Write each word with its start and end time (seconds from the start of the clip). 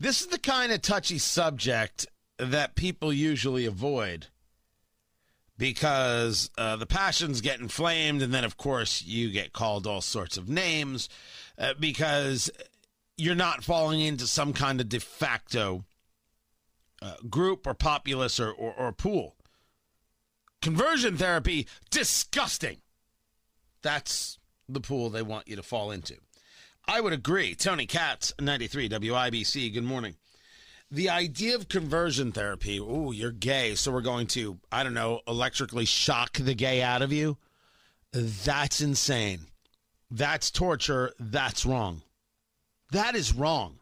This 0.00 0.20
is 0.20 0.28
the 0.28 0.38
kind 0.38 0.70
of 0.70 0.80
touchy 0.80 1.18
subject 1.18 2.06
that 2.38 2.76
people 2.76 3.12
usually 3.12 3.66
avoid 3.66 4.26
because 5.56 6.50
uh, 6.56 6.76
the 6.76 6.86
passions 6.86 7.40
get 7.40 7.58
inflamed, 7.58 8.22
and 8.22 8.32
then, 8.32 8.44
of 8.44 8.56
course, 8.56 9.02
you 9.02 9.30
get 9.30 9.52
called 9.52 9.88
all 9.88 10.00
sorts 10.00 10.36
of 10.36 10.48
names 10.48 11.08
uh, 11.58 11.74
because 11.80 12.48
you're 13.16 13.34
not 13.34 13.64
falling 13.64 14.00
into 14.00 14.26
some 14.26 14.52
kind 14.52 14.80
of 14.80 14.88
de 14.88 15.00
facto 15.00 15.84
uh, 17.02 17.14
group 17.28 17.66
or 17.66 17.74
populace 17.74 18.38
or, 18.38 18.52
or, 18.52 18.72
or 18.74 18.92
pool. 18.92 19.34
Conversion 20.62 21.16
therapy, 21.16 21.66
disgusting. 21.90 22.78
That's 23.82 24.38
the 24.68 24.80
pool 24.80 25.10
they 25.10 25.22
want 25.22 25.48
you 25.48 25.56
to 25.56 25.62
fall 25.62 25.90
into. 25.90 26.16
I 26.90 27.02
would 27.02 27.12
agree. 27.12 27.54
Tony 27.54 27.84
Katz, 27.84 28.32
93 28.40 28.88
WIBC, 28.88 29.74
good 29.74 29.84
morning. 29.84 30.14
The 30.90 31.10
idea 31.10 31.54
of 31.54 31.68
conversion 31.68 32.32
therapy, 32.32 32.80
oh, 32.80 33.12
you're 33.12 33.30
gay, 33.30 33.74
so 33.74 33.92
we're 33.92 34.00
going 34.00 34.26
to, 34.28 34.58
I 34.72 34.84
don't 34.84 34.94
know, 34.94 35.20
electrically 35.28 35.84
shock 35.84 36.38
the 36.38 36.54
gay 36.54 36.80
out 36.80 37.02
of 37.02 37.12
you. 37.12 37.36
That's 38.10 38.80
insane. 38.80 39.40
That's 40.10 40.50
torture. 40.50 41.12
That's 41.20 41.66
wrong. 41.66 42.00
That 42.90 43.14
is 43.14 43.34
wrong. 43.34 43.80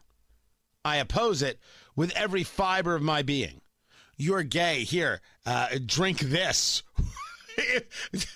I 0.83 0.97
oppose 0.97 1.41
it 1.41 1.61
with 1.95 2.11
every 2.11 2.43
fiber 2.43 2.93
of 2.93 3.01
my 3.01 3.21
being. 3.21 3.61
You're 4.17 4.43
gay. 4.43 4.83
Here, 4.83 5.21
uh, 5.45 5.69
drink 5.85 6.19
this. 6.19 6.83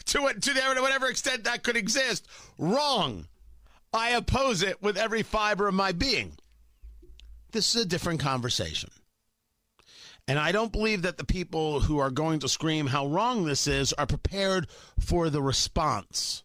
to, 0.06 0.34
to 0.40 0.78
whatever 0.80 1.08
extent 1.08 1.44
that 1.44 1.62
could 1.62 1.76
exist. 1.76 2.26
Wrong. 2.58 3.28
I 3.94 4.12
oppose 4.12 4.62
it 4.62 4.82
with 4.82 4.98
every 4.98 5.24
fiber 5.24 5.68
of 5.68 5.74
my 5.74 5.92
being. 5.92 6.38
This 7.52 7.76
is 7.76 7.82
a 7.82 7.88
different 7.88 8.22
conversation. 8.22 8.90
And 10.28 10.40
I 10.40 10.52
don't 10.52 10.72
believe 10.72 11.02
that 11.02 11.18
the 11.18 11.26
people 11.26 11.82
who 11.82 11.98
are 12.00 12.12
going 12.12 12.40
to 12.40 12.50
scream 12.50 12.88
how 12.88 13.08
wrong 13.08 13.44
this 13.44 13.68
is 13.68 13.92
are 13.94 14.06
prepared 14.06 14.68
for 15.00 15.30
the 15.30 15.42
response. 15.42 16.44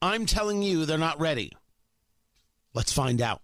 I'm 0.00 0.26
telling 0.26 0.62
you, 0.62 0.84
they're 0.84 0.98
not 0.98 1.18
ready. 1.18 1.52
Let's 2.74 2.92
find 2.92 3.20
out. 3.20 3.42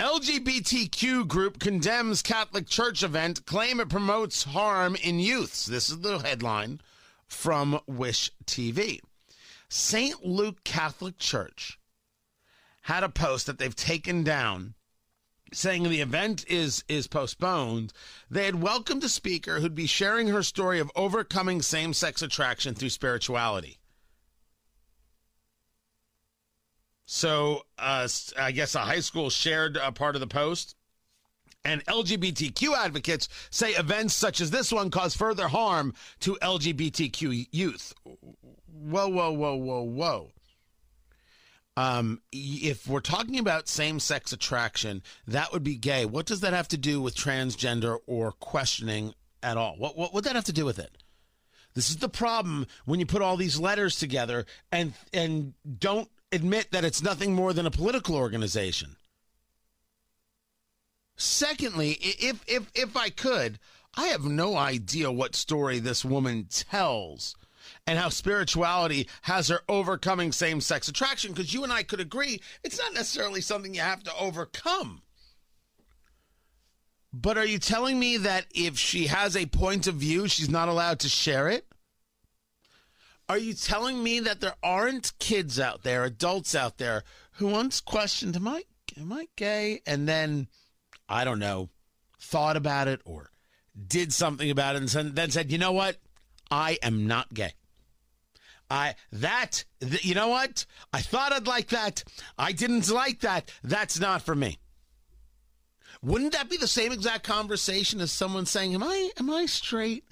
LGBTQ 0.00 1.26
group 1.26 1.58
condemns 1.58 2.22
Catholic 2.22 2.68
Church 2.68 3.02
event, 3.02 3.46
claim 3.46 3.80
it 3.80 3.88
promotes 3.88 4.44
harm 4.44 4.96
in 4.96 5.18
youths. 5.18 5.66
This 5.66 5.90
is 5.90 6.00
the 6.00 6.18
headline 6.18 6.80
from 7.26 7.80
Wish 7.86 8.30
TV. 8.46 9.00
St. 9.68 10.24
Luke 10.24 10.64
Catholic 10.64 11.18
Church 11.18 11.78
had 12.82 13.02
a 13.02 13.08
post 13.08 13.46
that 13.46 13.58
they've 13.58 13.76
taken 13.76 14.24
down 14.24 14.74
saying 15.52 15.82
the 15.82 16.00
event 16.00 16.44
is 16.48 16.84
is 16.88 17.06
postponed. 17.06 17.92
They 18.30 18.44
had 18.44 18.62
welcomed 18.62 19.04
a 19.04 19.08
speaker 19.08 19.60
who'd 19.60 19.74
be 19.74 19.86
sharing 19.86 20.28
her 20.28 20.42
story 20.42 20.78
of 20.78 20.90
overcoming 20.94 21.62
same-sex 21.62 22.22
attraction 22.22 22.74
through 22.74 22.90
spirituality. 22.90 23.78
So, 27.06 27.62
uh, 27.78 28.06
I 28.38 28.52
guess 28.52 28.74
a 28.74 28.80
high 28.80 29.00
school 29.00 29.30
shared 29.30 29.78
a 29.78 29.92
part 29.92 30.14
of 30.14 30.20
the 30.20 30.26
post. 30.26 30.76
And 31.64 31.84
LGBTQ 31.86 32.74
advocates 32.74 33.28
say 33.50 33.72
events 33.72 34.14
such 34.14 34.40
as 34.40 34.50
this 34.50 34.72
one 34.72 34.90
cause 34.90 35.14
further 35.14 35.48
harm 35.48 35.92
to 36.20 36.38
LGBTQ 36.40 37.48
youth. 37.50 37.92
Whoa, 38.04 39.08
whoa, 39.08 39.32
whoa, 39.32 39.56
whoa, 39.56 39.82
whoa. 39.82 40.30
Um, 41.76 42.22
if 42.32 42.88
we're 42.88 43.00
talking 43.00 43.38
about 43.38 43.68
same 43.68 44.00
sex 44.00 44.32
attraction, 44.32 45.02
that 45.28 45.52
would 45.52 45.62
be 45.62 45.76
gay. 45.76 46.06
What 46.06 46.26
does 46.26 46.40
that 46.40 46.52
have 46.52 46.68
to 46.68 46.76
do 46.76 47.00
with 47.00 47.14
transgender 47.14 47.98
or 48.06 48.32
questioning 48.32 49.14
at 49.44 49.56
all? 49.56 49.76
What, 49.76 49.96
what 49.96 50.12
would 50.12 50.24
that 50.24 50.34
have 50.34 50.44
to 50.44 50.52
do 50.52 50.64
with 50.64 50.78
it? 50.78 50.98
This 51.74 51.90
is 51.90 51.98
the 51.98 52.08
problem 52.08 52.66
when 52.84 52.98
you 52.98 53.06
put 53.06 53.22
all 53.22 53.36
these 53.36 53.60
letters 53.60 53.96
together 53.96 54.46
and 54.72 54.94
and 55.12 55.54
don't 55.78 56.10
admit 56.32 56.72
that 56.72 56.84
it's 56.84 57.02
nothing 57.02 57.32
more 57.34 57.52
than 57.52 57.66
a 57.66 57.70
political 57.70 58.16
organization. 58.16 58.96
Secondly, 61.18 61.98
if 62.00 62.42
if 62.46 62.70
if 62.74 62.96
I 62.96 63.10
could, 63.10 63.58
I 63.94 64.06
have 64.06 64.24
no 64.24 64.56
idea 64.56 65.10
what 65.10 65.34
story 65.34 65.80
this 65.80 66.04
woman 66.04 66.46
tells 66.48 67.34
and 67.86 67.98
how 67.98 68.08
spirituality 68.08 69.08
has 69.22 69.48
her 69.48 69.60
overcoming 69.68 70.30
same-sex 70.30 70.88
attraction 70.88 71.32
because 71.32 71.52
you 71.52 71.64
and 71.64 71.72
I 71.72 71.82
could 71.82 72.00
agree 72.00 72.40
it's 72.62 72.78
not 72.78 72.94
necessarily 72.94 73.40
something 73.40 73.74
you 73.74 73.80
have 73.80 74.04
to 74.04 74.16
overcome. 74.16 75.02
But 77.12 77.36
are 77.36 77.44
you 77.46 77.58
telling 77.58 77.98
me 77.98 78.16
that 78.18 78.46
if 78.54 78.78
she 78.78 79.08
has 79.08 79.36
a 79.36 79.46
point 79.46 79.86
of 79.86 79.96
view, 79.96 80.28
she's 80.28 80.48
not 80.48 80.68
allowed 80.68 81.00
to 81.00 81.08
share 81.08 81.48
it? 81.48 81.66
Are 83.28 83.38
you 83.38 83.54
telling 83.54 84.02
me 84.02 84.20
that 84.20 84.40
there 84.40 84.54
aren't 84.62 85.18
kids 85.18 85.58
out 85.58 85.82
there, 85.82 86.04
adults 86.04 86.54
out 86.54 86.78
there, 86.78 87.02
who 87.32 87.48
once 87.48 87.80
questioned, 87.80 88.36
"Am 88.36 88.46
I 88.46 88.64
am 88.96 89.12
I 89.12 89.28
gay?" 89.36 89.82
and 89.84 90.06
then, 90.06 90.48
I 91.08 91.24
don't 91.24 91.38
know, 91.38 91.70
thought 92.20 92.56
about 92.56 92.88
it 92.88 93.00
or 93.04 93.30
did 93.86 94.12
something 94.12 94.50
about 94.50 94.76
it, 94.76 94.94
and 94.94 95.14
then 95.14 95.30
said, 95.30 95.52
"You 95.52 95.58
know 95.58 95.72
what? 95.72 95.98
I 96.50 96.78
am 96.82 97.06
not 97.06 97.32
gay." 97.32 97.54
I 98.70 98.96
that 99.12 99.64
th- 99.80 100.04
you 100.04 100.14
know 100.14 100.28
what? 100.28 100.66
I 100.92 101.00
thought 101.00 101.32
I'd 101.32 101.46
like 101.46 101.68
that. 101.68 102.04
I 102.38 102.52
didn't 102.52 102.90
like 102.90 103.20
that. 103.20 103.50
That's 103.62 103.98
not 103.98 104.22
for 104.22 104.34
me. 104.34 104.58
Wouldn't 106.02 106.32
that 106.32 106.50
be 106.50 106.56
the 106.56 106.68
same 106.68 106.92
exact 106.92 107.24
conversation 107.24 108.00
as 108.00 108.12
someone 108.12 108.46
saying, 108.46 108.74
"Am 108.74 108.82
I 108.82 109.10
am 109.18 109.30
I 109.30 109.46
straight?" 109.46 110.04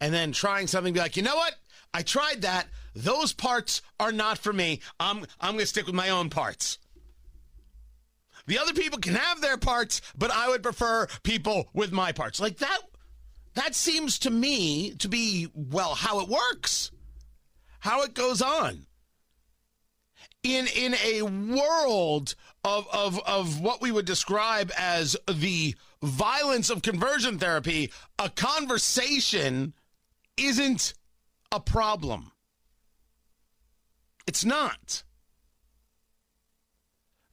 and 0.00 0.12
then 0.12 0.32
trying 0.32 0.66
something 0.66 0.92
be 0.92 1.00
like, 1.00 1.16
"You 1.16 1.22
know 1.22 1.36
what? 1.36 1.56
I 1.92 2.02
tried 2.02 2.42
that. 2.42 2.68
Those 2.94 3.32
parts 3.32 3.80
are 4.00 4.12
not 4.12 4.38
for 4.38 4.52
me. 4.52 4.80
I'm 4.98 5.24
I'm 5.40 5.52
going 5.52 5.60
to 5.60 5.66
stick 5.66 5.86
with 5.86 5.94
my 5.94 6.10
own 6.10 6.30
parts. 6.30 6.78
The 8.46 8.58
other 8.58 8.74
people 8.74 8.98
can 8.98 9.14
have 9.14 9.40
their 9.40 9.56
parts, 9.56 10.00
but 10.16 10.30
I 10.30 10.48
would 10.48 10.62
prefer 10.62 11.06
people 11.22 11.68
with 11.72 11.92
my 11.92 12.12
parts. 12.12 12.40
Like 12.40 12.58
that 12.58 12.80
that 13.54 13.74
seems 13.74 14.18
to 14.20 14.30
me 14.30 14.94
to 14.96 15.08
be 15.08 15.48
well 15.54 15.94
how 15.94 16.20
it 16.20 16.28
works. 16.28 16.90
How 17.80 18.02
it 18.02 18.14
goes 18.14 18.42
on. 18.42 18.86
In 20.42 20.66
in 20.66 20.94
a 20.94 21.22
world 21.22 22.34
of 22.64 22.86
of 22.92 23.20
of 23.26 23.60
what 23.60 23.80
we 23.80 23.92
would 23.92 24.06
describe 24.06 24.70
as 24.76 25.16
the 25.30 25.74
violence 26.02 26.68
of 26.68 26.82
conversion 26.82 27.38
therapy, 27.38 27.92
a 28.18 28.28
conversation 28.28 29.72
isn't 30.36 30.94
a 31.52 31.60
problem. 31.60 32.32
It's 34.26 34.44
not. 34.44 35.02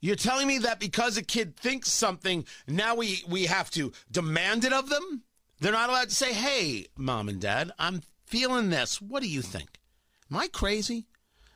You're 0.01 0.15
telling 0.15 0.47
me 0.47 0.57
that 0.59 0.79
because 0.79 1.15
a 1.15 1.21
kid 1.21 1.55
thinks 1.55 1.91
something, 1.91 2.45
now 2.67 2.95
we, 2.95 3.23
we 3.29 3.45
have 3.45 3.69
to 3.71 3.93
demand 4.11 4.65
it 4.65 4.73
of 4.73 4.89
them? 4.89 5.21
They're 5.59 5.71
not 5.71 5.89
allowed 5.89 6.09
to 6.09 6.15
say, 6.15 6.33
hey, 6.33 6.87
mom 6.97 7.29
and 7.29 7.39
dad, 7.39 7.71
I'm 7.77 8.01
feeling 8.25 8.71
this. 8.71 8.99
What 8.99 9.21
do 9.21 9.29
you 9.29 9.43
think? 9.43 9.79
Am 10.31 10.37
I 10.37 10.47
crazy? 10.47 11.05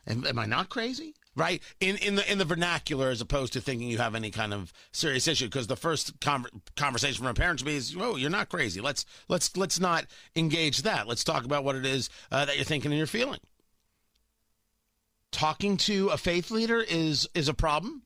Am, 0.06 0.24
am 0.24 0.38
I 0.38 0.46
not 0.46 0.68
crazy? 0.68 1.14
Right 1.34 1.62
in 1.80 1.96
in 1.96 2.14
the 2.14 2.32
in 2.32 2.38
the 2.38 2.46
vernacular, 2.46 3.10
as 3.10 3.20
opposed 3.20 3.52
to 3.52 3.60
thinking 3.60 3.88
you 3.88 3.98
have 3.98 4.14
any 4.14 4.30
kind 4.30 4.54
of 4.54 4.72
serious 4.90 5.28
issue, 5.28 5.44
because 5.44 5.66
the 5.66 5.76
first 5.76 6.18
con- 6.22 6.46
conversation 6.76 7.18
from 7.18 7.26
a 7.26 7.34
parent 7.34 7.60
should 7.60 7.66
be 7.66 7.76
is, 7.76 7.94
"Oh, 7.98 8.16
you're 8.16 8.30
not 8.30 8.48
crazy. 8.48 8.80
Let's 8.80 9.04
let's 9.28 9.54
let's 9.54 9.78
not 9.78 10.06
engage 10.34 10.78
that. 10.78 11.06
Let's 11.06 11.24
talk 11.24 11.44
about 11.44 11.62
what 11.62 11.76
it 11.76 11.84
is 11.84 12.08
uh, 12.32 12.46
that 12.46 12.56
you're 12.56 12.64
thinking 12.64 12.90
and 12.90 12.96
you're 12.96 13.06
feeling." 13.06 13.40
Talking 15.30 15.76
to 15.78 16.08
a 16.08 16.16
faith 16.16 16.50
leader 16.50 16.80
is 16.80 17.28
is 17.34 17.50
a 17.50 17.54
problem. 17.54 18.05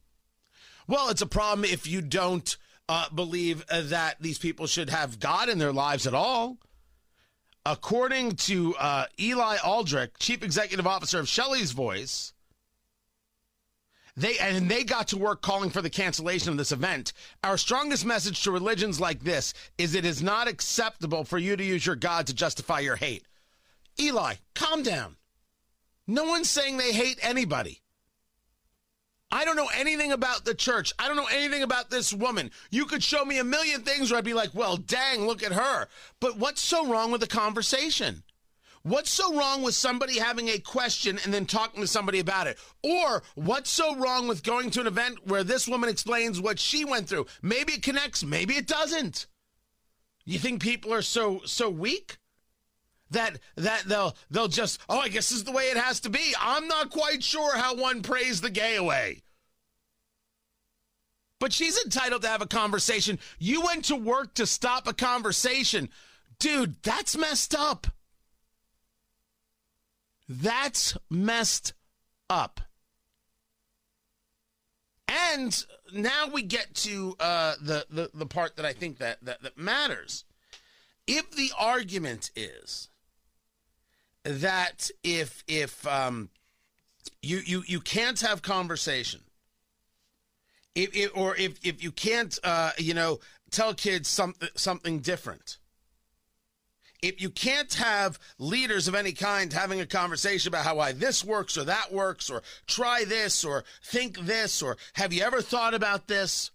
Well, 0.91 1.09
it's 1.09 1.23
a 1.23 1.27
problem 1.27 1.65
if 1.65 1.87
you 1.87 2.03
don't 2.03 2.57
uh, 2.89 3.09
believe 3.11 3.65
uh, 3.71 3.83
that 3.85 4.17
these 4.19 4.41
people 4.41 4.67
should 4.67 4.91
have 4.91 5.21
God 5.21 5.49
in 5.49 5.59
their 5.59 5.73
lives 5.73 6.05
at 6.05 6.15
all. 6.15 6.59
According 7.65 8.33
to 8.37 8.75
uh, 8.75 9.05
Eli 9.17 9.59
Aldrich, 9.65 10.11
chief 10.19 10.43
executive 10.43 10.89
officer 10.89 11.21
of 11.21 11.29
Shelley's 11.29 11.71
Voice, 11.71 12.33
they 14.17 14.37
and 14.39 14.69
they 14.69 14.83
got 14.83 15.07
to 15.09 15.17
work 15.17 15.43
calling 15.43 15.71
for 15.71 15.81
the 15.81 15.91
cancellation 15.91 16.51
of 16.51 16.57
this 16.57 16.73
event. 16.73 17.13
Our 17.45 17.57
strongest 17.57 18.05
message 18.05 18.43
to 18.43 18.51
religions 18.51 18.99
like 18.99 19.21
this 19.21 19.55
is 19.79 19.95
it 19.95 20.05
is 20.05 20.25
not 20.25 20.49
acceptable 20.49 21.23
for 21.23 21.39
you 21.39 21.55
to 21.55 21.63
use 21.63 21.87
your 21.87 21.95
God 21.95 22.27
to 22.27 22.35
justify 22.35 22.81
your 22.81 22.97
hate. 22.97 23.25
Eli, 24.01 24.35
calm 24.57 24.83
down. 24.83 25.15
No 26.09 26.25
one's 26.25 26.51
saying 26.51 26.79
they 26.79 26.93
hate 26.93 27.21
anybody. 27.23 27.81
I 29.31 29.45
don't 29.45 29.57
know 29.57 29.71
anything 29.77 30.13
about 30.13 30.45
the 30.45 30.55
church. 30.55 30.93
I 30.99 31.07
don't 31.07 31.17
know 31.17 31.29
anything 31.31 31.63
about 31.63 31.91
this 31.91 32.13
woman. 32.13 32.51
You 32.71 32.85
could 32.85 33.03
show 33.03 33.25
me 33.25 33.39
a 33.39 33.45
million 33.45 33.83
things 33.83 34.11
where 34.11 34.19
I'd 34.19 34.25
be 34.25 34.35
like, 34.35 34.55
well, 34.55 34.77
dang, 34.77 35.27
look 35.27 35.43
at 35.43 35.53
her. 35.53 35.87
But 36.19 36.37
what's 36.37 36.61
so 36.61 36.87
wrong 36.87 37.13
with 37.13 37.21
the 37.21 37.27
conversation? 37.27 38.25
What's 38.83 39.11
so 39.11 39.37
wrong 39.37 39.63
with 39.63 39.75
somebody 39.75 40.19
having 40.19 40.49
a 40.49 40.59
question 40.59 41.19
and 41.23 41.35
then 41.35 41.45
talking 41.45 41.83
to 41.83 41.87
somebody 41.87 42.19
about 42.19 42.47
it? 42.47 42.59
Or 42.83 43.23
what's 43.35 43.71
so 43.71 43.95
wrong 43.97 44.27
with 44.27 44.43
going 44.43 44.71
to 44.71 44.81
an 44.81 44.87
event 44.87 45.27
where 45.27 45.45
this 45.45 45.69
woman 45.69 45.91
explains 45.91 46.41
what 46.41 46.59
she 46.59 46.85
went 46.85 47.09
through? 47.09 47.27
Maybe 47.43 47.75
it 47.75 47.83
connects, 47.83 48.25
maybe 48.25 48.55
it 48.55 48.67
doesn't. 48.67 49.27
You 50.25 50.39
think 50.39 50.63
people 50.63 50.95
are 50.95 51.03
so 51.03 51.43
so 51.45 51.69
weak 51.69 52.19
that 53.11 53.39
that 53.57 53.85
they'll 53.87 54.17
they'll 54.31 54.49
just 54.49 54.81
oh 54.89 54.99
I 54.99 55.09
guess 55.09 55.29
this 55.29 55.39
is 55.39 55.45
the 55.45 55.53
way 55.53 55.65
it 55.65 55.77
has 55.77 56.01
to 56.01 56.11
be. 56.11 56.35
I'm 56.41 56.69
not 56.69 56.91
quite 56.91 57.23
sure 57.23 57.57
how 57.57 57.75
one 57.75 58.03
prays 58.03 58.41
the 58.41 58.51
gay 58.51 58.77
away. 58.77 59.23
But 61.39 61.53
she's 61.55 61.83
entitled 61.83 62.23
to 62.23 62.29
have 62.29 62.43
a 62.43 62.47
conversation. 62.47 63.19
You 63.39 63.63
went 63.63 63.87
to 63.87 63.97
work 63.97 64.35
to 64.35 64.47
stop 64.47 64.87
a 64.87 64.93
conversation. 64.93 65.89
Dude, 66.39 66.77
that's 66.83 67.17
messed 67.17 67.55
up. 67.55 67.87
That's 70.29 70.97
messed 71.09 71.73
up. 72.29 72.61
And 75.09 75.65
now 75.93 76.29
we 76.33 76.43
get 76.43 76.73
to 76.77 77.17
uh, 77.19 77.55
the, 77.61 77.85
the 77.91 78.11
the 78.15 78.27
part 78.27 78.57
that 78.57 78.65
I 78.65 78.73
think 78.73 78.99
that, 78.99 79.19
that 79.25 79.43
that 79.43 79.59
matters. 79.59 80.25
If 81.07 81.33
the 81.33 81.51
argument 81.59 82.31
is 82.37 82.91
that 84.25 84.91
if 85.03 85.43
if 85.49 85.87
um, 85.87 86.29
you 87.23 87.41
you 87.45 87.63
you 87.67 87.81
can't 87.81 88.21
have 88.21 88.43
conversation, 88.43 89.21
if, 90.75 90.95
if 90.95 91.17
or 91.17 91.37
if 91.37 91.59
if 91.65 91.83
you 91.83 91.93
can't 91.93 92.39
uh, 92.45 92.73
you 92.79 92.95
know 92.95 93.19
tell 93.51 93.75
kids 93.75 94.09
something 94.09 94.49
something 94.55 95.01
different, 95.01 95.59
if 97.03 97.21
you 97.21 97.31
can't 97.31 97.73
have 97.75 98.19
leaders 98.39 98.89
of 98.89 98.95
any 98.95 99.13
kind 99.13 99.53
having 99.53 99.81
a 99.81 99.87
conversation 99.87 100.49
about 100.49 100.65
how 100.65 100.77
why 100.77 100.93
this 100.93 101.25
works 101.25 101.57
or 101.57 101.65
that 101.65 101.93
works 101.93 102.29
or 102.29 102.43
try 102.67 103.05
this 103.05 103.45
or 103.45 103.65
think 103.83 104.19
this 104.19 104.63
or 104.63 104.77
have 104.95 105.13
you 105.13 105.23
ever 105.23 105.41
thought 105.41 105.75
about 105.75 106.09
this? 106.09 106.51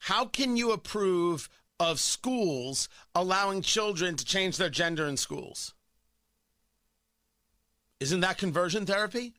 How 0.00 0.26
can 0.26 0.56
you 0.56 0.70
approve 0.70 1.48
of 1.80 1.98
schools 1.98 2.88
allowing 3.14 3.62
children 3.62 4.16
to 4.16 4.24
change 4.24 4.56
their 4.56 4.70
gender 4.70 5.06
in 5.06 5.16
schools 5.16 5.74
isn't 8.00 8.20
that 8.20 8.38
conversion 8.38 8.86
therapy 8.86 9.34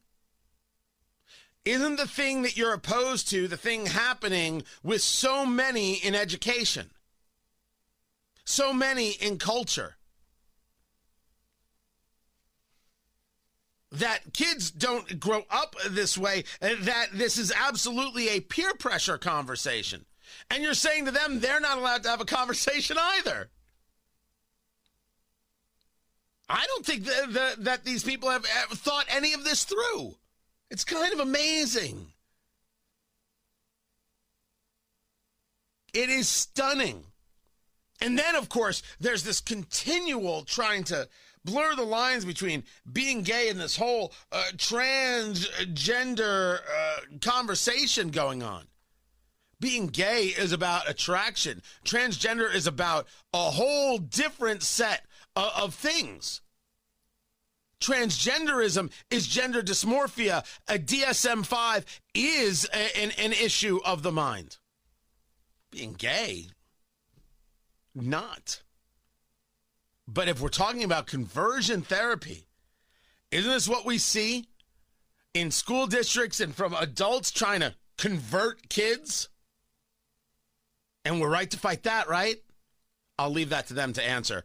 isn't 1.65 1.97
the 1.97 2.07
thing 2.07 2.41
that 2.41 2.57
you're 2.57 2.73
opposed 2.73 3.29
to 3.29 3.47
the 3.47 3.57
thing 3.57 3.85
happening 3.85 4.63
with 4.83 5.01
so 5.01 5.45
many 5.45 5.93
in 5.95 6.15
education 6.15 6.89
so 8.45 8.73
many 8.73 9.11
in 9.11 9.37
culture 9.37 9.95
that 13.91 14.33
kids 14.33 14.71
don't 14.71 15.19
grow 15.19 15.43
up 15.49 15.75
this 15.89 16.17
way, 16.17 16.43
uh, 16.61 16.69
that 16.81 17.07
this 17.13 17.37
is 17.37 17.51
absolutely 17.55 18.29
a 18.29 18.41
peer 18.41 18.73
pressure 18.75 19.17
conversation. 19.17 20.05
And 20.51 20.63
you're 20.63 20.73
saying 20.73 21.05
to 21.05 21.11
them 21.11 21.39
they're 21.39 21.59
not 21.59 21.77
allowed 21.77 22.03
to 22.03 22.09
have 22.09 22.21
a 22.21 22.25
conversation 22.25 22.97
either. 22.99 23.49
I 26.49 26.65
don't 26.65 26.85
think 26.85 27.05
that, 27.05 27.33
that, 27.33 27.63
that 27.65 27.85
these 27.85 28.03
people 28.03 28.29
have, 28.29 28.45
thought 28.45 29.05
any 29.09 29.33
of 29.33 29.43
this 29.43 29.63
through. 29.63 30.15
It's 30.71 30.83
kind 30.83 31.13
of 31.13 31.19
amazing. 31.19 32.07
It 35.93 36.09
is 36.09 36.27
stunning. 36.27 37.03
And 38.01 38.17
then, 38.17 38.35
of 38.35 38.49
course, 38.49 38.81
there's 38.99 39.23
this 39.23 39.41
continual 39.41 40.43
trying 40.43 40.85
to 40.85 41.07
blur 41.45 41.75
the 41.75 41.83
lines 41.83 42.25
between 42.25 42.63
being 42.91 43.23
gay 43.23 43.49
and 43.49 43.59
this 43.59 43.75
whole 43.75 44.13
uh, 44.31 44.43
transgender 44.55 46.59
uh, 46.59 46.99
conversation 47.21 48.09
going 48.09 48.41
on. 48.41 48.65
Being 49.59 49.87
gay 49.87 50.27
is 50.27 50.53
about 50.53 50.89
attraction. 50.89 51.61
Transgender 51.83 52.53
is 52.53 52.65
about 52.65 53.07
a 53.33 53.51
whole 53.51 53.97
different 53.97 54.63
set 54.63 55.05
of, 55.35 55.51
of 55.55 55.75
things. 55.75 56.41
Transgenderism 57.79 58.91
is 59.09 59.27
gender 59.27 59.61
dysmorphia. 59.61 60.45
A 60.67 60.77
DSM 60.77 61.45
5 61.45 62.01
is 62.13 62.67
a, 62.73 62.97
an, 62.97 63.11
an 63.17 63.31
issue 63.31 63.79
of 63.85 64.03
the 64.03 64.11
mind. 64.11 64.57
Being 65.71 65.93
gay, 65.93 66.47
not. 67.95 68.61
But 70.07 70.27
if 70.27 70.41
we're 70.41 70.49
talking 70.49 70.83
about 70.83 71.07
conversion 71.07 71.81
therapy, 71.81 72.47
isn't 73.31 73.51
this 73.51 73.69
what 73.69 73.85
we 73.85 73.97
see 73.97 74.47
in 75.33 75.51
school 75.51 75.85
districts 75.85 76.39
and 76.39 76.55
from 76.55 76.73
adults 76.73 77.31
trying 77.31 77.59
to 77.59 77.75
convert 77.97 78.69
kids? 78.69 79.29
And 81.05 81.21
we're 81.21 81.29
right 81.29 81.49
to 81.51 81.59
fight 81.59 81.83
that, 81.83 82.09
right? 82.09 82.37
I'll 83.17 83.29
leave 83.29 83.49
that 83.49 83.67
to 83.67 83.73
them 83.73 83.93
to 83.93 84.03
answer. 84.03 84.43